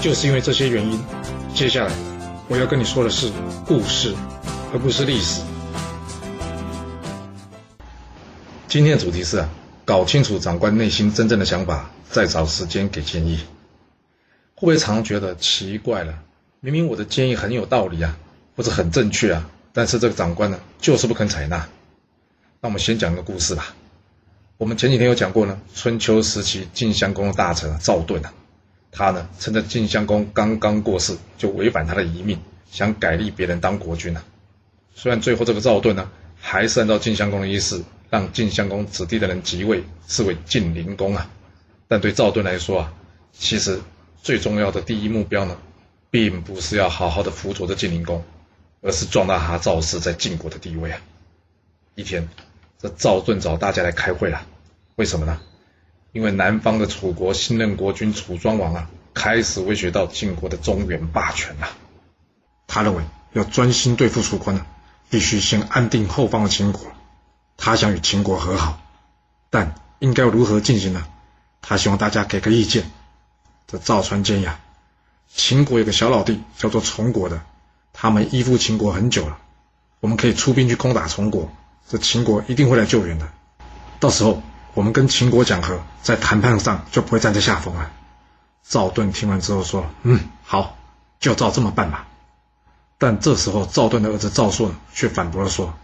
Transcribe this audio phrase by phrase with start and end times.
[0.00, 1.00] 就是因为这些原因，
[1.54, 1.92] 接下来
[2.48, 3.32] 我要跟你说的是
[3.66, 4.14] 故事，
[4.72, 5.42] 而不是历史。
[8.68, 9.48] 今天的主题是啊，
[9.84, 13.38] 搞清楚长官内心真正的想法，再找时间给建议。
[14.54, 16.14] 会不会常觉得奇怪了？
[16.60, 18.16] 明明我的建议很有道理啊，
[18.56, 21.68] 或者很正确啊，但是这个长官呢，就是不肯采纳。
[22.60, 23.74] 那我们先讲个故事吧。
[24.58, 28.32] 我们前几天有讲过呢，春秋时期晋襄公的大臣赵盾啊。
[28.98, 34.24] 他呢，趁着晋襄公刚刚过世，就违反他的遗命，想改立别人当国君啊。
[34.92, 36.10] 虽然最后这个赵盾呢，
[36.40, 41.30] 还是按照晋襄公的意思，让晋襄公子弟的人即位，是为晋灵公啊。
[41.86, 42.92] 但对赵盾来说啊，
[43.32, 43.80] 其实
[44.20, 45.56] 最重要的第一目标呢，
[46.10, 48.24] 并不是要好好的辅佐这晋灵公，
[48.82, 51.00] 而是壮大他赵氏在晋国的地位啊。
[51.94, 52.28] 一天，
[52.80, 54.44] 这赵盾找大家来开会了，
[54.96, 55.40] 为什么呢？
[56.18, 61.68] 因为南方的楚国新任国君楚庄王啊，开始威胁到晋国的中原霸权了。
[62.66, 64.66] 他认为要专心对付楚国呢，
[65.10, 66.82] 必须先安定后方的秦国。
[67.56, 68.80] 他想与秦国和好，
[69.48, 71.06] 但应该如何进行呢？
[71.62, 72.90] 他希望大家给个意见。
[73.68, 74.48] 这赵川建议，
[75.32, 77.42] 秦国有个小老弟叫做崇国的，
[77.92, 79.38] 他们依附秦国很久了，
[80.00, 81.48] 我们可以出兵去攻打崇国，
[81.88, 83.28] 这秦国一定会来救援的。
[84.00, 84.42] 到时候。
[84.78, 87.90] 我们跟秦国讲和，在谈判上就不会站在下风了。
[88.62, 90.78] 赵盾听完之后说：“嗯，好，
[91.18, 92.06] 就照这么办吧。”
[92.96, 95.74] 但这时候，赵盾的儿子赵朔却反驳了说：“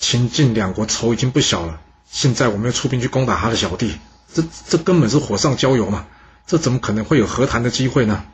[0.00, 1.78] 秦晋两国仇已经不小了，
[2.10, 3.98] 现在我们要出兵去攻打他的小弟，
[4.32, 6.06] 这这根本是火上浇油嘛！
[6.46, 8.24] 这怎么可能会有和谈的机会呢？”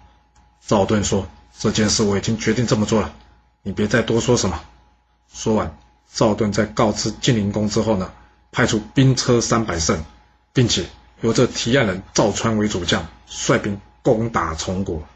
[0.65, 1.27] 赵盾说
[1.59, 3.13] ：“这件事我已经决定这么做了，
[3.65, 4.61] 你别再多说什么。”
[5.35, 5.77] 说完，
[6.15, 8.13] 赵盾在告知晋灵公之后呢？
[8.51, 10.05] 派出兵车三百乘，
[10.53, 10.87] 并且
[11.21, 15.07] 由这提案人赵川为主将，率兵攻打崇国。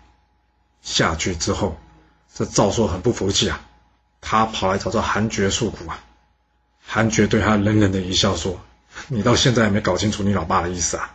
[0.82, 1.76] 下去之后，
[2.34, 3.60] 这赵朔很不服气啊，
[4.20, 5.98] 他跑来找这韩厥诉苦啊。
[6.84, 8.58] 韩厥对他冷冷的一笑说
[9.08, 11.14] ：“你到现在还没搞清楚你老爸的意思啊？”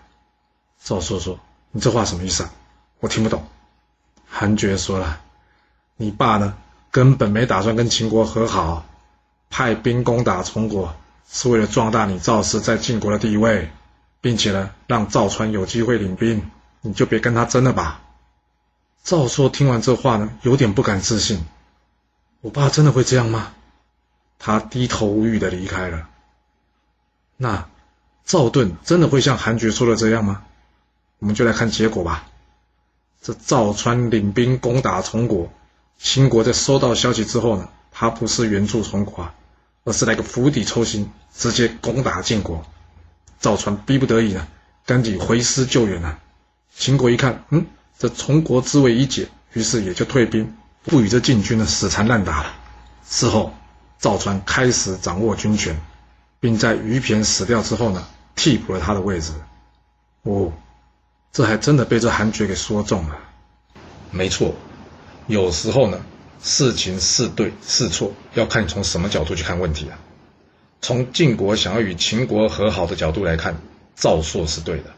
[0.81, 1.39] 赵朔说
[1.71, 2.51] ：“你这话什么意思啊？
[2.99, 3.45] 我听不懂。”
[4.27, 5.21] 韩厥说了
[5.97, 6.55] ：“你爸呢，
[6.91, 8.85] 根本没打算跟秦国和好，
[9.49, 10.95] 派兵攻打崇国。”
[11.29, 13.69] 是为了壮大你赵氏在晋国的地位，
[14.21, 16.49] 并且呢，让赵川有机会领兵，
[16.81, 18.01] 你就别跟他争了吧。
[19.03, 21.45] 赵朔听完这话呢，有点不敢置信。
[22.41, 23.53] 我爸真的会这样吗？
[24.39, 26.07] 他低头无语的离开了。
[27.35, 27.67] 那
[28.23, 30.43] 赵盾真的会像韩厥说的这样吗？
[31.19, 32.27] 我们就来看结果吧。
[33.21, 35.51] 这赵川领兵攻打崇国，
[35.97, 39.33] 秦国在收到消息之后呢，他不是援助崇国啊。
[39.87, 42.65] 而是来个釜底抽薪，直接攻打晋国。
[43.39, 44.45] 赵传逼不得已呢，
[44.85, 46.19] 赶紧回师救援啊。
[46.75, 47.65] 秦国一看，嗯，
[47.97, 52.53] 这崇国之位已解，于是也就退兵，不与这晋军呢死缠烂打了。
[53.07, 53.53] 事后，
[53.97, 55.79] 赵传开始掌握军权，
[56.41, 58.05] 并在于骈死掉之后呢，
[58.35, 59.31] 替补了他的位置。
[60.23, 60.51] 哦，
[61.31, 63.17] 这还真的被这韩厥给说中了。
[64.11, 64.53] 没错，
[65.27, 66.01] 有时候呢。
[66.41, 69.99] 事情是对是错，要看你从什么角度去看问题啊。
[70.81, 73.57] 从晋国想要与秦国和好的角度来看，
[73.95, 74.91] 赵朔是对的；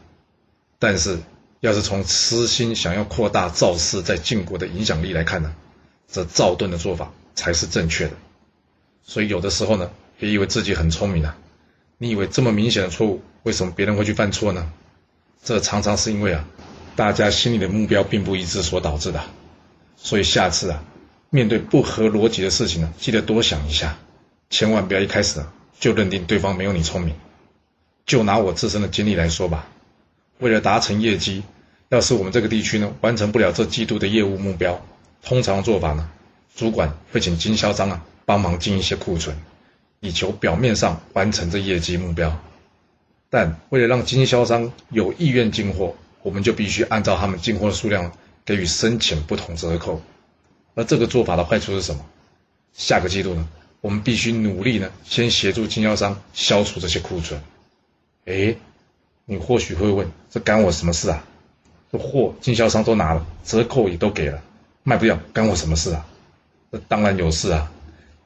[0.78, 1.18] 但是，
[1.60, 5.54] 要是从私心想要扩大赵氏在晋国的影响力来看呢，
[6.06, 8.12] 这赵盾的做法才是正确的。
[9.02, 11.36] 所以，有的时候呢，别以为自己很聪明啊。
[11.96, 14.70] 你以为这么明显的错误，为什么别人会去犯错呢？
[15.42, 16.44] 这常常是因为啊，
[16.94, 19.22] 大家心里的目标并不一致所导致的。
[19.96, 20.84] 所以，下次啊。
[21.32, 23.96] 面对不合逻辑的事情呢，记得多想一下，
[24.50, 25.40] 千万不要一开始
[25.78, 27.14] 就认定对方没有你聪明。
[28.04, 29.68] 就拿我自身的经历来说吧，
[30.40, 31.44] 为了达成业绩，
[31.88, 34.84] 要是我们这个地区呢完成不了这季度的业务目标，
[35.22, 36.10] 通常做法呢，
[36.56, 39.36] 主管会请经销商啊帮忙进一些库存，
[40.00, 42.36] 以求表面上完成这业绩目标。
[43.28, 48.10] 但为了让经销商有意愿进货，我们就必须按照他们进货的数量
[48.44, 50.02] 给予深浅不同折扣。
[50.80, 52.06] 而这个做法的坏处是什么？
[52.72, 53.46] 下个季度呢，
[53.82, 57.38] 我们必须努力呢，先协助经销商消除这些库存。
[58.24, 58.56] 哎，
[59.26, 61.22] 你或许会问，这干我什么事啊？
[61.92, 64.42] 这货经销商都拿了，折扣也都给了，
[64.82, 66.06] 卖不掉干我什么事啊？
[66.72, 67.70] 这当然有事啊，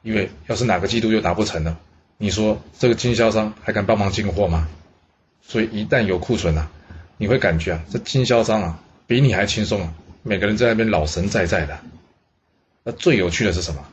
[0.01, 1.77] 因为要是哪个季度又达不成了，
[2.17, 4.69] 你说这个经销商还敢帮忙进货吗？
[5.41, 6.71] 所以一旦有库存啊，
[7.17, 9.93] 你会感觉啊，这经销商啊比你还轻松啊，
[10.23, 11.77] 每个人在那边老神在在的。
[12.87, 13.83] 那最有趣的是什么？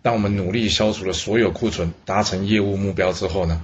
[0.00, 3.62] 当我们努力消除了所有库存，达成业务目标之后呢，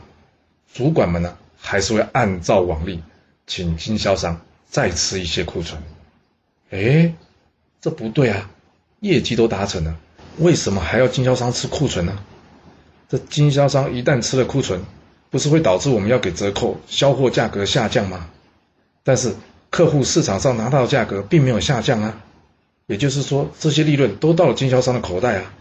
[0.75, 3.03] 主管们呢还是会按照往例，
[3.47, 5.83] 请经销商再吃一些库存。
[6.71, 7.15] 哎，
[7.81, 8.51] 这不对啊，
[9.01, 9.97] 业绩都达成了。
[10.37, 12.19] 为什么还要经销商吃库存呢？
[13.09, 14.83] 这经销商一旦吃了库存，
[15.31, 18.29] 不是会导致我们要给折扣，销货价格下降吗？
[19.03, 19.35] 但是
[19.71, 22.21] 客户市场上拿到的价格并没有下降啊，
[22.91, 25.53] 也就是说这些利润都到了经销商的口袋啊。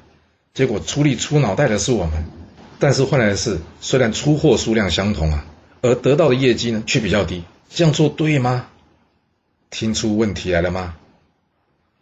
[0.55, 2.25] 结果出力出脑袋的是我们，
[2.79, 5.45] 但是换来的是虽然出货数量相同啊，
[5.83, 8.65] 而得到的业绩呢却比较低，这样做对吗？
[9.69, 10.95] 听出问题来了吗？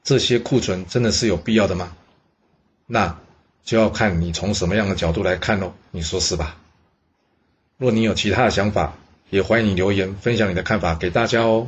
[0.01, 1.91] 这些库存真的是有必要的吗？
[2.85, 3.19] 那
[3.65, 6.55] 就要看你从什么样的角度来看喽，你说是吧？
[7.77, 8.95] 若你有其他的想法，
[9.29, 11.67] 也欢迎你留言分享你的看法给大家哦。